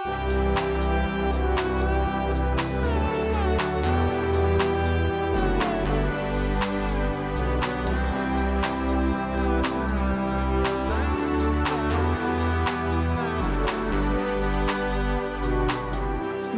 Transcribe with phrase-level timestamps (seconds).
[0.00, 0.06] I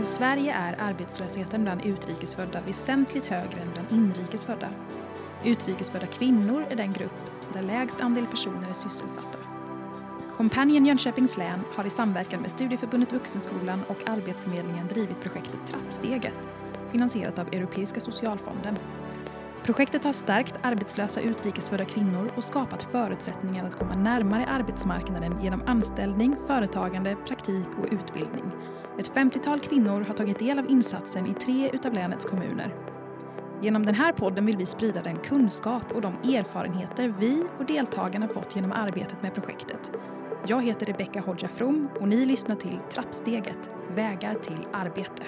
[0.05, 4.69] Sverige är arbetslösheten bland utrikesfödda väsentligt högre än bland inrikesfödda.
[5.45, 7.21] Utrikesfödda kvinnor är den grupp
[7.53, 9.52] där lägst andel personer är sysselsatta.
[10.43, 16.35] Companion Jönköpings län har i samverkan med Studieförbundet Vuxenskolan och Arbetsförmedlingen drivit projektet Trappsteget,
[16.91, 18.79] finansierat av Europeiska socialfonden.
[19.65, 26.37] Projektet har stärkt arbetslösa utrikesfödda kvinnor och skapat förutsättningar att komma närmare arbetsmarknaden genom anställning,
[26.47, 28.45] företagande, praktik och utbildning.
[28.99, 32.75] Ett 50-tal kvinnor har tagit del av insatsen i tre utav länets kommuner.
[33.61, 38.29] Genom den här podden vill vi sprida den kunskap och de erfarenheter vi och deltagarna
[38.29, 39.93] fått genom arbetet med projektet.
[40.47, 45.23] Jag heter Rebecka Hodja From och ni lyssnar till Trappsteget, vägar till arbete.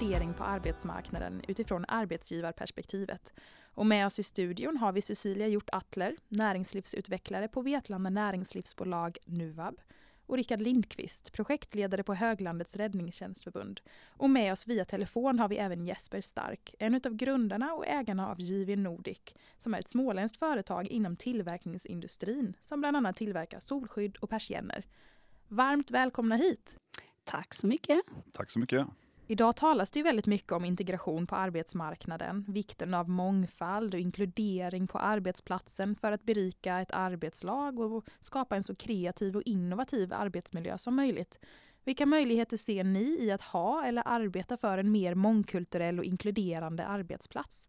[0.00, 3.32] Inkludering på arbetsmarknaden utifrån arbetsgivarperspektivet.
[3.74, 9.80] Och med oss i studion har vi Cecilia Hjort Attler, näringslivsutvecklare på Vetlanda Näringslivsbolag Nuvab
[10.26, 13.80] och Rickard Lindqvist, projektledare på Höglandets räddningstjänstförbund.
[14.16, 18.28] Och med oss via telefon har vi även Jesper Stark, en av grundarna och ägarna
[18.28, 19.20] av JV Nordic,
[19.58, 24.84] som är ett småländskt företag inom tillverkningsindustrin som bland annat tillverkar solskydd och persienner.
[25.48, 26.76] Varmt välkomna hit!
[27.24, 28.00] Tack så mycket.
[28.32, 28.86] Tack så mycket.
[29.30, 34.98] Idag talas det väldigt mycket om integration på arbetsmarknaden, vikten av mångfald och inkludering på
[34.98, 40.96] arbetsplatsen för att berika ett arbetslag och skapa en så kreativ och innovativ arbetsmiljö som
[40.96, 41.38] möjligt.
[41.84, 46.86] Vilka möjligheter ser ni i att ha eller arbeta för en mer mångkulturell och inkluderande
[46.86, 47.68] arbetsplats?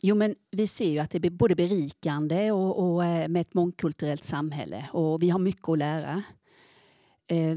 [0.00, 3.54] Jo, men vi ser ju att det är både berikande och, och eh, med ett
[3.54, 6.22] mångkulturellt samhälle och vi har mycket att lära.
[7.26, 7.56] Eh,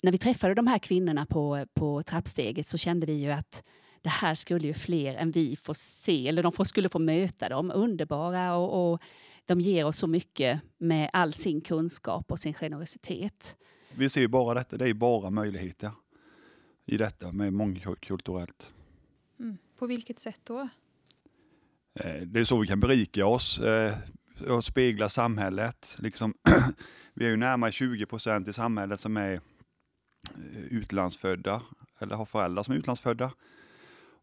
[0.00, 3.64] när vi träffade de här kvinnorna på, på trappsteget så kände vi ju att
[4.02, 7.48] det här skulle ju fler än vi få se, eller de får, skulle få möta
[7.48, 7.72] dem.
[7.74, 9.02] Underbara och, och
[9.46, 13.56] de ger oss så mycket med all sin kunskap och sin generositet.
[13.94, 15.90] Vi ser ju bara detta, det är bara möjligheter
[16.86, 18.72] i detta med mångkulturellt.
[19.40, 19.58] Mm.
[19.78, 20.68] På vilket sätt då?
[21.94, 23.94] Eh, Det är så vi kan berika oss eh,
[24.48, 25.96] och spegla samhället.
[25.98, 26.34] Liksom,
[27.14, 29.40] vi är ju närmare 20 procent i samhället som är
[30.70, 31.62] utlandsfödda
[31.98, 33.32] eller har föräldrar som är utlandsfödda.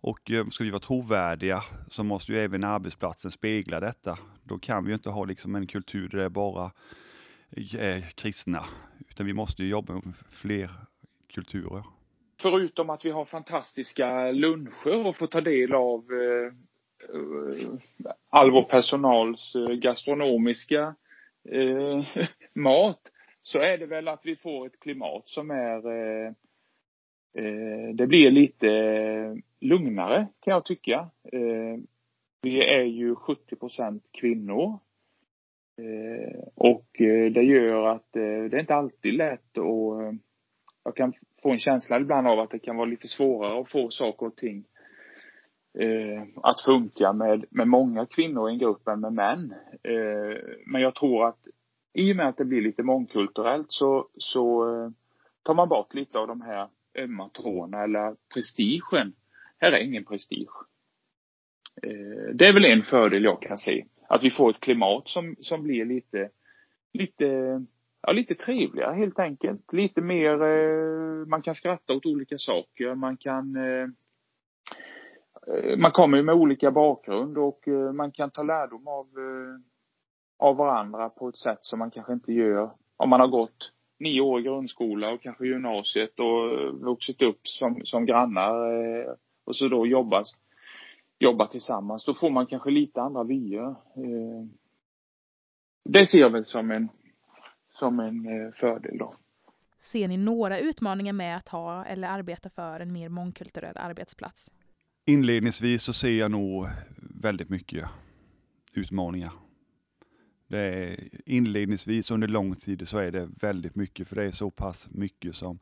[0.02, 4.18] Och eh, ska vi vara trovärdiga så måste ju även arbetsplatsen spegla detta.
[4.44, 6.72] Då kan vi ju inte ha liksom en kultur där det bara
[7.52, 8.66] eh, är kristna,
[9.10, 10.70] utan vi måste ju jobba med fler
[11.34, 11.84] kulturer.
[12.42, 16.54] Förutom att vi har fantastiska luncher och får ta del av eh,
[18.30, 20.96] all vår personals eh, gastronomiska
[21.50, 22.06] eh,
[22.54, 23.12] mat
[23.46, 26.28] så är det väl att vi får ett klimat som är eh,
[27.34, 28.68] eh, det blir lite
[29.60, 31.10] lugnare kan jag tycka.
[31.32, 31.78] Eh,
[32.42, 34.80] vi är ju 70 procent kvinnor.
[35.78, 40.14] Eh, och eh, det gör att eh, det är inte alltid lätt och eh,
[40.84, 43.90] jag kan få en känsla ibland av att det kan vara lite svårare att få
[43.90, 44.66] saker och ting
[45.80, 49.54] eh, att funka med, med många kvinnor i en grupp än med män.
[49.84, 51.48] Eh, men jag tror att
[51.96, 54.90] i och med att det blir lite mångkulturellt så, så eh,
[55.44, 59.14] tar man bort lite av de här ömma trådarna eller prestigen.
[59.58, 60.66] Här är ingen prestige.
[61.84, 63.86] Eh, det är väl en fördel jag kan se.
[64.08, 66.30] Att vi får ett klimat som, som blir lite,
[66.94, 67.26] lite,
[68.02, 69.74] ja lite trevligare helt enkelt.
[69.74, 73.88] Lite mer, eh, man kan skratta åt olika saker, man kan eh,
[75.48, 79.75] eh man kommer ju med olika bakgrund och eh, man kan ta lärdom av, eh,
[80.38, 84.22] av varandra på ett sätt som man kanske inte gör om man har gått nio
[84.22, 89.14] år i grundskola och kanske gymnasiet och vuxit upp som, som grannar eh,
[89.46, 90.28] och så då jobbat,
[91.20, 92.06] jobbat tillsammans.
[92.06, 93.70] Då får man kanske lite andra vyer.
[93.70, 94.46] Eh,
[95.90, 96.90] det ser jag väl som en,
[97.70, 99.16] som en eh, fördel då.
[99.80, 104.52] Ser ni några utmaningar med att ha eller arbeta för en mer mångkulturell arbetsplats?
[105.06, 106.68] Inledningsvis så ser jag nog
[107.24, 107.86] väldigt mycket
[108.74, 109.32] utmaningar.
[110.48, 114.52] Det är, inledningsvis under lång tid så är det väldigt mycket, för det är så
[114.52, 115.60] pass mycket som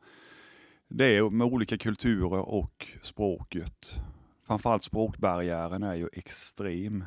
[0.88, 3.98] det är med olika kulturer och språket.
[4.46, 7.04] Framförallt språkbarriären är ju extrem.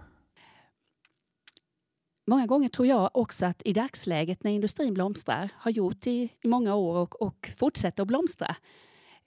[2.25, 6.47] många gånger tror jag också att i dagsläget när industrin blomstrar, har gjort i, i
[6.47, 8.56] många år och, och fortsätter att blomstra,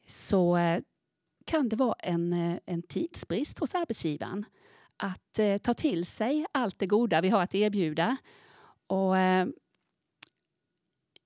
[0.07, 0.81] så eh,
[1.45, 4.45] kan det vara en, eh, en tidsbrist hos arbetsgivaren
[5.03, 8.17] att eh, ta till sig allt det goda vi har att erbjuda.
[8.87, 9.49] Och, eh,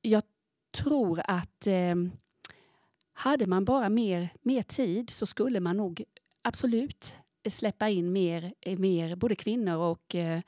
[0.02, 0.22] jag
[0.70, 1.94] tror att eh,
[3.12, 6.04] hade man bara mer, mer tid så skulle man nog
[6.42, 7.16] absolut
[7.48, 10.40] släppa in mer, eh, mer både kvinnor och eh,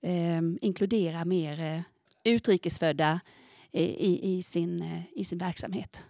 [0.00, 1.80] eh, inkludera mer eh,
[2.24, 3.20] utrikesfödda
[3.72, 6.04] eh, i, i, sin, eh, i sin verksamhet.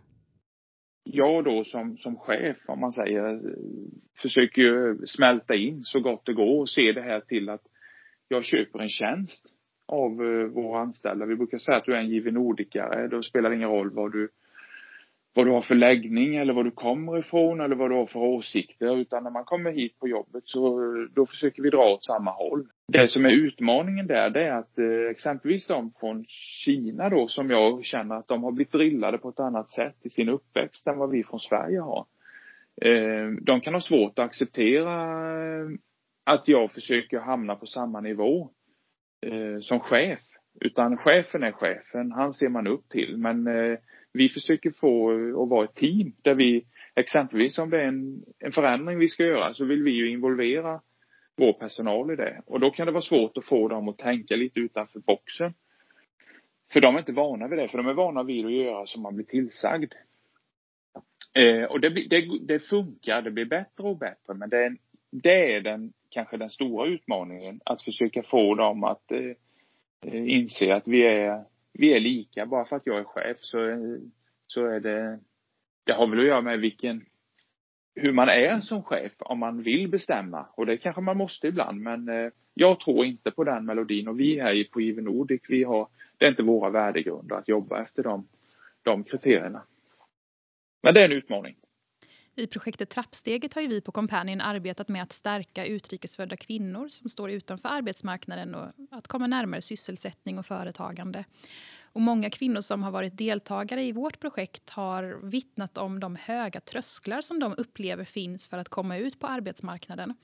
[1.05, 3.41] Jag då som, som chef, om man säger,
[4.23, 7.62] försöker ju smälta in så gott det går och se det här till att
[8.29, 9.47] jag köper en tjänst
[9.87, 11.27] av eh, våra anställda.
[11.27, 14.12] Vi brukar säga att du är en given ordikare, Då spelar det ingen roll vad
[14.12, 14.29] du
[15.35, 18.21] vad du har för läggning eller var du kommer ifrån eller vad du har för
[18.21, 20.81] åsikter utan när man kommer hit på jobbet så
[21.15, 22.67] då försöker vi dra åt samma håll.
[22.93, 26.25] Det som är utmaningen där det är att eh, exempelvis de från
[26.65, 30.11] Kina då som jag känner att de har blivit drillade på ett annat sätt i
[30.11, 32.07] sin uppväxt än vad vi från Sverige har.
[32.83, 34.93] Eh, de kan ha svårt att acceptera
[35.45, 35.69] eh,
[36.25, 38.51] att jag försöker hamna på samma nivå
[39.27, 40.21] eh, som chef.
[40.61, 43.17] Utan chefen är chefen, han ser man upp till.
[43.19, 43.79] Men eh,
[44.13, 46.65] vi försöker få eh, att vara ett team där vi
[46.95, 50.81] exempelvis om det är en, en förändring vi ska göra så vill vi ju involvera
[51.37, 52.43] vår personal i det.
[52.47, 55.55] Och då kan det vara svårt att få dem att tänka lite utanför boxen.
[56.73, 59.03] För de är inte vana vid det, för de är vana vid att göra som
[59.03, 59.93] man blir tillsagd.
[61.33, 64.77] Eh, och det, det, det, funkar, det blir bättre och bättre, men det är,
[65.11, 69.31] det är den, kanske den stora utmaningen, att försöka få dem att eh,
[70.13, 71.45] eh, inse att vi är
[71.79, 72.47] vi är lika.
[72.47, 73.59] Bara för att jag är chef så,
[74.47, 75.19] så är det,
[75.85, 77.07] det har väl att göra med vilken,
[77.94, 80.46] hur man är som chef, om man vill bestämma.
[80.55, 84.20] Och det kanske man måste ibland, men eh, jag tror inte på den melodin och
[84.20, 85.88] vi här på IV Nordic, vi har,
[86.19, 88.29] det är inte våra värdegrunder att jobba efter de,
[88.82, 89.62] de kriterierna.
[90.82, 91.56] Men det är en utmaning.
[92.37, 97.31] I projektet Trappsteget har vi på Companion arbetat med att stärka utrikesfödda kvinnor som står
[97.31, 101.25] utanför arbetsmarknaden och att komma närmare sysselsättning och företagande.
[101.94, 106.61] Och många kvinnor som har varit deltagare i vårt projekt har vittnat om de höga
[106.61, 110.14] trösklar som de upplever finns för att komma ut på arbetsmarknaden.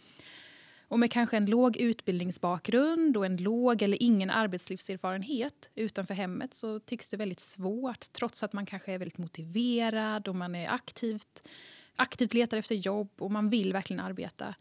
[0.88, 6.80] Och med kanske en låg utbildningsbakgrund och en låg eller ingen arbetslivserfarenhet utanför hemmet så
[6.80, 11.48] tycks det väldigt svårt trots att man kanske är väldigt motiverad och man är aktivt
[11.96, 14.54] aktivt letar efter jobb och man vill verkligen arbeta.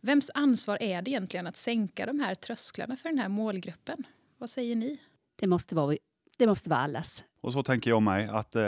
[0.00, 4.06] Vems ansvar är det egentligen att sänka de här trösklarna för den här målgruppen?
[4.38, 5.00] Vad säger ni?
[5.36, 5.96] Det måste vara,
[6.40, 7.24] det måste vara allas.
[7.40, 8.62] Och så tänker jag mig, att eh,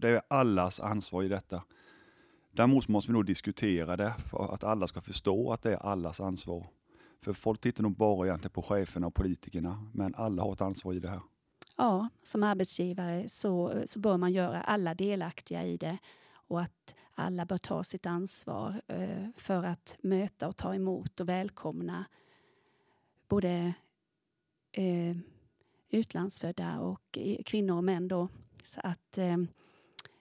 [0.00, 1.62] det är allas ansvar i detta.
[2.50, 6.20] Däremot måste vi nog diskutera det, för att alla ska förstå att det är allas
[6.20, 6.66] ansvar.
[7.22, 10.92] För folk tittar nog bara egentligen på cheferna och politikerna, men alla har ett ansvar
[10.92, 11.20] i det här.
[11.76, 15.98] Ja, som arbetsgivare så, så bör man göra alla delaktiga i det
[16.32, 21.28] och att alla bör ta sitt ansvar eh, för att möta och ta emot och
[21.28, 22.04] välkomna
[23.28, 23.74] både
[24.72, 25.16] eh,
[25.90, 28.08] utlandsfödda och kvinnor och män.
[28.08, 28.28] Då.
[28.62, 29.36] Så att eh,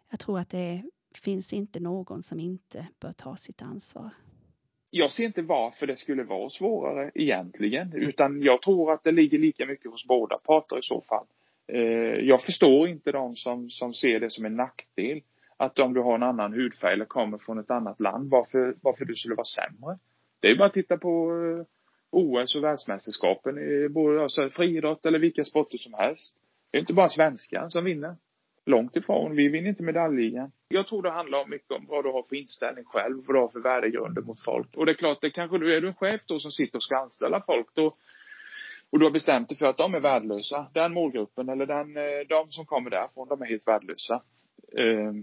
[0.10, 0.84] jag tror att det
[1.24, 4.10] finns inte någon som inte bör ta sitt ansvar.
[4.90, 9.40] Jag ser inte varför det skulle vara svårare egentligen, utan jag tror att det ligger
[9.40, 11.26] lika mycket hos båda parter i så fall.
[11.68, 11.80] Eh,
[12.26, 15.22] jag förstår inte de som, som ser det som en nackdel
[15.58, 19.06] att om du har en annan hudfärg eller kommer från ett annat land, varför, varför
[19.06, 19.98] du skulle vara sämre.
[20.40, 21.66] Det är bara att titta på eh,
[22.12, 26.36] OS och världsmästerskapen i både alltså, friidrott eller vilka sporter som helst.
[26.72, 28.16] Det är inte bara svenskar som vinner.
[28.66, 29.36] Långt ifrån.
[29.36, 30.52] Vi vinner inte medaljligan.
[30.68, 33.48] Jag tror det handlar mycket om vad du har för inställning själv, vad du har
[33.48, 34.76] för värdegrunder mot folk.
[34.76, 36.84] Och det är klart, det kanske du är du en chef då som sitter och
[36.84, 37.96] ska anställa folk då
[38.90, 40.68] och du har bestämt dig för att de är värdelösa.
[40.74, 44.22] Den målgruppen eller den, eh, de som kommer därifrån, de är helt värdelösa.
[44.78, 45.14] Eh,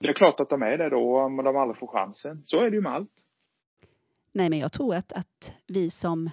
[0.00, 2.42] det är klart att de är det då om de aldrig får chansen.
[2.44, 3.10] Så är det ju med allt.
[4.32, 6.30] Nej, men jag tror att, att vi, som,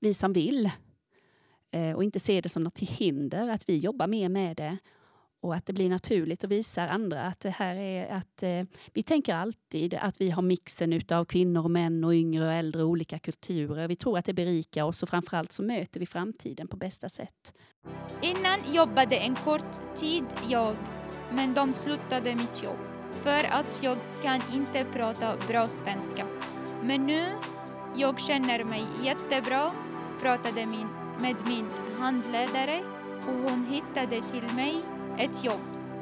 [0.00, 0.70] vi som vill
[1.70, 4.78] eh, och inte ser det som något hinder, att vi jobbar mer med det
[5.46, 8.62] och att det blir naturligt och visar andra att det här är att eh,
[8.92, 12.82] vi tänker alltid att vi har mixen av kvinnor och män och yngre och äldre
[12.82, 13.88] och olika kulturer.
[13.88, 17.54] Vi tror att det berikar oss och framförallt så möter vi framtiden på bästa sätt.
[18.22, 20.76] Innan jobbade en kort tid jag,
[21.32, 22.78] men de slutade mitt jobb
[23.12, 26.26] för att jag kan inte prata bra svenska.
[26.82, 27.22] Men nu,
[27.96, 29.70] jag känner mig jättebra,
[30.20, 30.88] pratade min,
[31.20, 31.66] med min
[31.98, 32.80] handledare
[33.18, 34.74] och hon hittade till mig
[35.18, 35.60] ett jobb.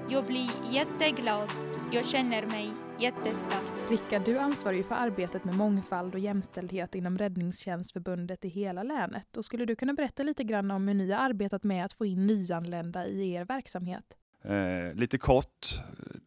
[0.09, 1.49] Jag blir jätteglad.
[1.93, 3.91] Jag känner mig jättestark.
[3.91, 9.37] Rickard, du ansvarar ju för arbetet med mångfald och jämställdhet inom Räddningstjänstförbundet i hela länet.
[9.37, 12.07] Och skulle du kunna berätta lite grann om hur ni har arbetat med att få
[12.07, 14.05] in nyanlända i er verksamhet?
[14.45, 15.67] Eh, lite kort,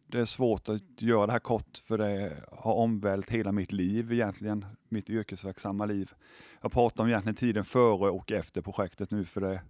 [0.08, 4.12] det är svårt att göra det här kort för det har omvält hela mitt liv
[4.12, 6.12] egentligen, mitt yrkesverksamma liv.
[6.60, 9.60] Jag pratar om egentligen tiden före och efter projektet nu för det,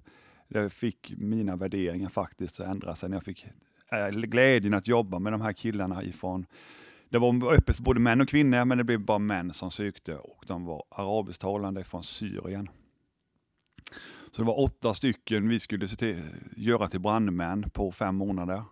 [0.49, 3.47] det fick mina värderingar faktiskt att ändra sig när jag fick
[3.93, 6.47] eh, glädjen att jobba med de här killarna ifrån
[7.11, 10.17] det var öppet för både män och kvinnor, men det blev bara män som sökte
[10.17, 12.69] och de var arabisktalande från Syrien.
[14.31, 16.23] Så det var åtta stycken vi skulle till,
[16.57, 18.63] göra till brandmän på fem månader.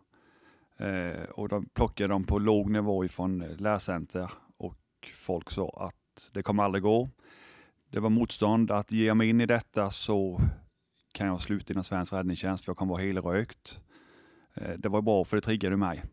[0.79, 4.79] Eh, och de plockade dem på låg nivå ifrån eh, lärcenter och
[5.15, 7.11] folk sa att det kommer aldrig gå.
[7.91, 10.41] Det var motstånd att ge mig in i detta så
[11.13, 13.81] kan jag sluta inom svensk räddningstjänst för jag kommer vara helrökt.
[14.55, 16.05] Eh, det var bra för det triggade mig.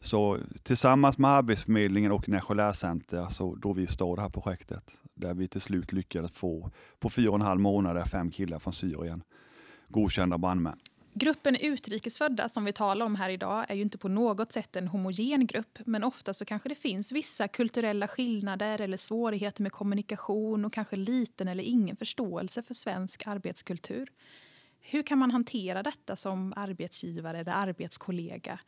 [0.00, 5.34] Så tillsammans med Arbetsförmedlingen och Nässjö lärcenter så drog vi stå det här projektet där
[5.34, 9.22] vi till slut lyckades få på fyra och en halv månader fem killar från Syrien
[9.88, 10.78] godkända brandmän.
[11.20, 14.88] Gruppen utrikesfödda som vi talar om här idag är ju inte på något sätt en
[14.88, 20.64] homogen grupp men ofta så kanske det finns vissa kulturella skillnader eller svårigheter med kommunikation
[20.64, 24.08] och kanske liten eller ingen förståelse för svensk arbetskultur.
[24.80, 28.60] Hur kan man hantera detta som arbetsgivare eller arbetskollega?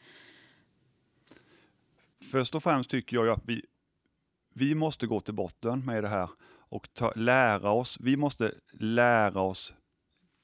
[2.31, 3.65] Först och främst tycker jag att vi,
[4.55, 6.31] vi måste gå till botten med det här
[6.69, 7.99] och ta, lära oss.
[8.01, 9.75] Vi måste lära oss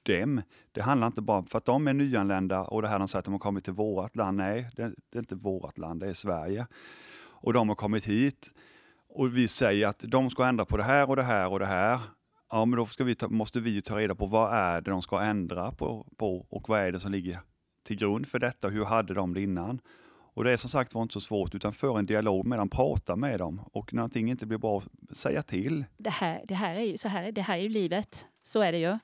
[0.09, 0.43] dem.
[0.73, 3.25] Det handlar inte bara för att de är nyanlända och det här de säger att
[3.25, 4.37] de har kommit till vårt land.
[4.37, 6.67] Nej, det, det är inte vårt land, det är Sverige.
[7.41, 8.53] Och de har kommit hit
[9.09, 11.67] och vi säger att de ska ändra på det här och det här och det
[11.67, 12.01] här.
[12.51, 15.03] Ja, men då ska vi ta, måste vi ta reda på vad är det de
[15.03, 17.39] ska ändra på, på och vad är det som ligger
[17.83, 18.69] till grund för detta?
[18.69, 19.81] Hur hade de det innan?
[20.39, 22.69] Och det är som sagt var inte så svårt, utan för en dialog med dem,
[22.69, 25.85] prata med dem och när någonting inte blir bra, säga till.
[25.97, 28.73] Det här, det här är ju så här, det här är ju livet, så är
[28.73, 28.99] det ju.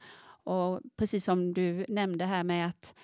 [0.44, 2.94] Och precis som du nämnde här med att,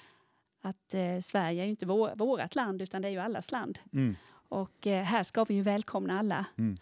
[0.61, 3.79] att eh, Sverige är ju inte vår, vårt land, utan det är ju allas land.
[3.93, 4.17] Mm.
[4.49, 6.45] Och eh, här ska vi ju välkomna alla.
[6.59, 6.79] Mm.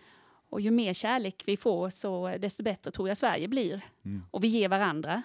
[0.51, 3.81] Och ju mer kärlek vi får, så desto bättre tror jag Sverige blir.
[4.05, 4.23] Mm.
[4.31, 5.23] Och vi ger varandra.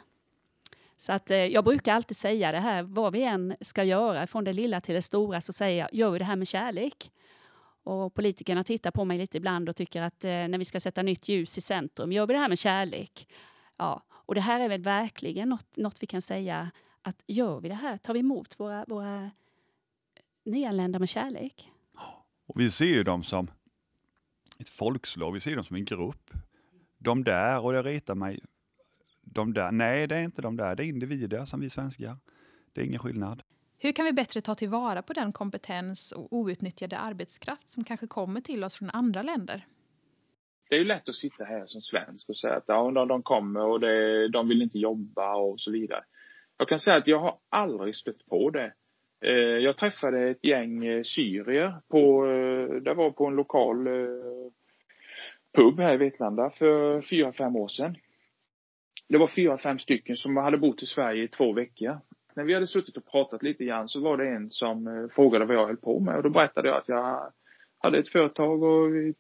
[0.98, 4.44] Så att, eh, jag brukar alltid säga det här, vad vi än ska göra, från
[4.44, 7.12] det lilla till det stora, så säger jag, gör vi det här med kärlek.
[7.84, 11.02] Och politikerna tittar på mig lite ibland och tycker att eh, när vi ska sätta
[11.02, 13.28] nytt ljus i centrum, gör vi det här med kärlek?
[13.78, 16.72] Ja, och det här är väl verkligen något, något vi kan säga
[17.02, 19.32] att gör vi det här, tar vi emot våra, våra
[20.46, 21.72] nyanlända med kärlek?
[22.46, 23.52] Och vi ser ju dem som
[24.60, 26.32] ett folkslag, vi ser dem som en grupp.
[26.98, 28.40] De där, och det retar mig,
[29.22, 32.18] de där, nej det är inte de där, det är individer som vi svenskar.
[32.74, 33.44] Det är ingen skillnad.
[33.78, 38.42] Hur kan vi bättre ta tillvara på den kompetens och outnyttjade arbetskraft som kanske kommer
[38.42, 39.66] till oss från andra länder?
[40.74, 43.24] Det är ju lätt att sitta här som svensk och säga att ja, de, de
[43.24, 46.04] kommer och det, de vill inte jobba och så vidare.
[46.58, 48.74] Jag kan säga att jag har aldrig stött på det.
[49.22, 53.94] Eh, Jag träffade ett gäng eh, syrier på, eh, det var på en lokal eh,
[55.58, 57.96] pub här i Vetlanda för fyra, fem år sedan.
[59.10, 62.00] Det var fyra, fem stycken som hade bott i Sverige i två veckor.
[62.36, 65.46] När vi hade suttit och pratat lite grann så var det en som eh, frågade
[65.46, 67.32] vad jag höll på med och då berättade jag att jag
[67.80, 69.14] hade ett företag och vi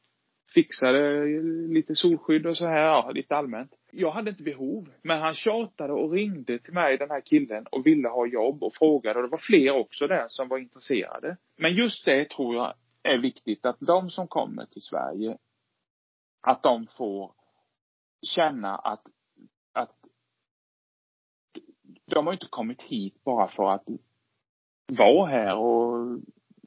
[0.54, 1.26] fixade
[1.68, 3.76] lite solskydd och så här, ja, lite allmänt.
[3.92, 7.86] Jag hade inte behov, men han tjatade och ringde till mig, den här killen, och
[7.86, 11.38] ville ha jobb och frågade och det var fler också där som var intresserade.
[11.58, 12.74] Men just det tror jag
[13.04, 15.38] är viktigt, att de som kommer till Sverige,
[16.42, 17.34] att de får
[18.22, 19.04] känna att,
[19.74, 19.96] att
[22.06, 23.86] de har inte kommit hit bara för att
[24.88, 26.20] vara här och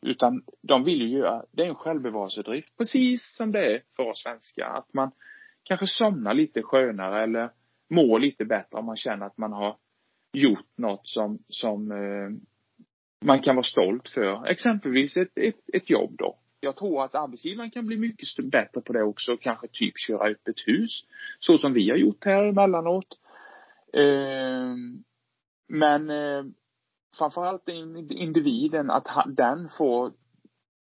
[0.06, 2.76] utan de vill ju göra, det är en självbevarelsedrift.
[2.78, 4.66] Precis som det är för oss svenskar.
[4.66, 5.10] Att man
[5.62, 7.50] kanske somnar lite skönare eller
[7.90, 9.76] mår lite bättre om man känner att man har
[10.32, 12.30] gjort något som, som eh,
[13.24, 14.46] man kan vara stolt för.
[14.46, 16.38] Exempelvis ett, ett, ett jobb då.
[16.60, 19.36] Jag tror att arbetsgivaren kan bli mycket bättre på det också.
[19.36, 21.04] Kanske typ köra upp ett hus.
[21.38, 23.18] Så som vi har gjort här emellanåt.
[23.92, 24.74] Eh,
[25.68, 26.44] men eh,
[27.18, 27.68] framförallt
[28.10, 30.12] individen, att han, den får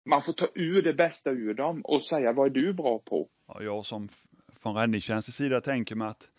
[0.05, 3.29] man får ta ur det bästa ur dem och säga vad är du bra på?
[3.48, 4.10] Ja, jag som
[4.55, 6.31] från räddningstjänstens sida tänker mig att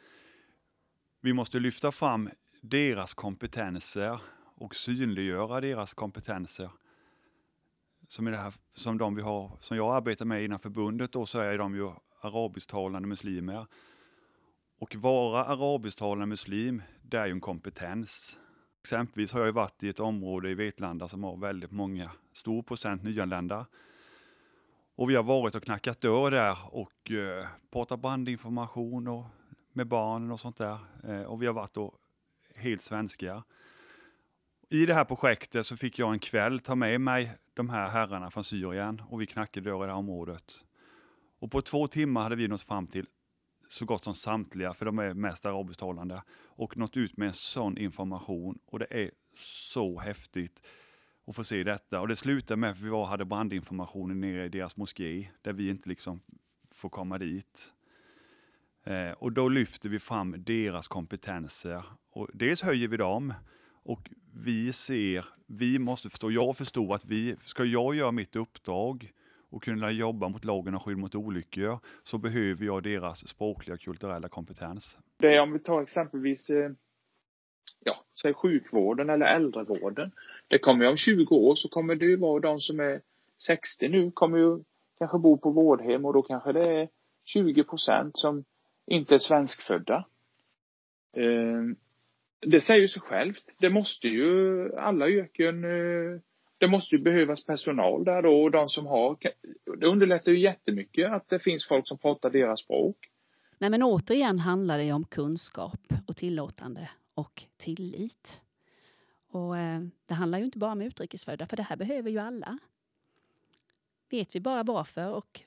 [1.20, 2.30] vi måste lyfta fram
[2.62, 4.20] deras kompetenser
[4.56, 6.70] och synliggöra deras kompetenser.
[8.08, 11.26] Som, i det här, som de vi har, som jag arbetar med inom förbundet då,
[11.26, 11.90] så är de ju
[12.20, 13.66] arabisktalande muslimer.
[14.78, 18.38] Och vara arabisktalande muslim, det är ju en kompetens.
[18.80, 23.02] Exempelvis har jag varit i ett område i Vetlanda som har väldigt många, stor procent
[23.02, 23.66] nyanlända.
[24.94, 29.24] Och vi har varit och knackat dörr där och eh, pratat brandinformation och
[29.72, 30.78] med barnen och sånt där.
[31.04, 31.94] Eh, och vi har varit då
[32.54, 33.42] helt svenska.
[34.68, 38.30] I det här projektet så fick jag en kväll ta med mig de här herrarna
[38.30, 40.64] från Syrien och vi knackade dörr i det här området.
[41.38, 43.06] Och på två timmar hade vi nått fram till
[43.68, 47.78] så gott som samtliga, för de är mest arabisktalande, och nått ut med en sån
[47.78, 48.58] information.
[48.66, 50.66] Och det är så häftigt
[51.26, 52.00] att få se detta.
[52.00, 55.68] Och det slutade med att vi var hade brandinformationen nere i deras moské, där vi
[55.68, 56.20] inte liksom
[56.70, 57.72] får komma dit.
[58.84, 61.82] Eh, och då lyfter vi fram deras kompetenser.
[62.10, 63.34] Och dels höjer vi dem,
[63.82, 69.12] och vi ser, vi måste förstå, jag förstår att vi, ska jag göra mitt uppdrag
[69.50, 73.80] och kunna jobba mot lagen om skydd mot olyckor så behöver jag deras språkliga och
[73.80, 74.98] kulturella kompetens.
[75.16, 76.70] Det är om vi tar exempelvis eh,
[77.84, 80.10] ja, säg sjukvården eller äldrevården.
[80.48, 83.00] Det kommer ju om 20 år så kommer det ju vara de som är
[83.38, 84.58] 60 nu kommer ju
[84.98, 86.88] kanske bo på vårdhem och då kanske det är
[87.24, 88.44] 20 procent som
[88.86, 90.04] inte är svenskfödda.
[91.16, 91.62] Eh,
[92.40, 93.44] det säger ju sig självt.
[93.58, 96.20] Det måste ju, alla yrken, eh,
[96.58, 99.16] det måste ju behövas personal där då och de som har,
[99.78, 102.96] det underlättar ju jättemycket att det finns folk som pratar deras språk.
[103.58, 108.42] Nej men återigen handlar det om kunskap och tillåtande och tillit.
[109.30, 112.58] Och eh, det handlar ju inte bara om utrikesfödda, för det här behöver ju alla.
[114.10, 115.40] Vet vi bara varför och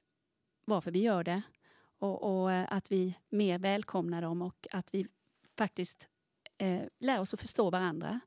[0.66, 1.42] varför vi gör det
[2.00, 5.08] och, och eh, att vi mer välkomnar dem och att vi
[5.58, 6.08] faktiskt
[6.58, 8.20] eh, lär oss att förstå varandra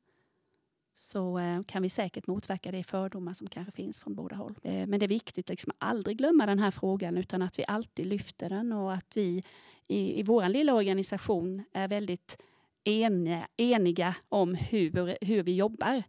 [0.95, 4.55] så eh, kan vi säkert motverka de fördomar som kanske finns från båda håll.
[4.63, 7.65] Eh, men det är viktigt liksom att aldrig glömma den här frågan utan att vi
[7.69, 9.43] alltid lyfter den och att vi
[9.89, 12.39] i, i vår lilla organisation är väldigt
[12.85, 16.03] eniga, eniga om hur, hur vi jobbar.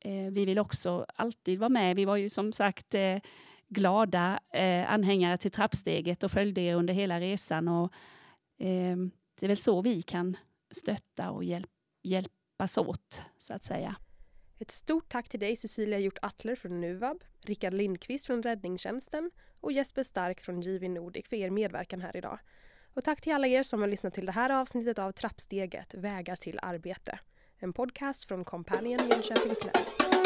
[0.00, 1.96] Eh, vi vill också alltid vara med.
[1.96, 2.94] Vi var ju som sagt
[3.68, 4.40] glada
[4.86, 7.68] anhängare till trappsteget och följde er under hela resan.
[7.68, 7.92] Och,
[8.58, 10.36] det är väl så vi kan
[10.70, 11.70] stötta och hjälp,
[12.58, 13.96] hjälpas åt, så att säga.
[14.58, 19.72] Ett stort tack till dig Cecilia Hjort Attler från Nuvab, Rickard Lindqvist från Räddningstjänsten och
[19.72, 22.38] Jesper Stark från JV Nordic för er medverkan här idag.
[22.94, 26.36] Och tack till alla er som har lyssnat till det här avsnittet av Trappsteget, Vägar
[26.36, 27.18] till arbete.
[27.58, 30.17] En podcast från Companion Jönköpings län.